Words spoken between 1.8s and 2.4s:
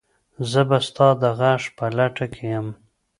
لټه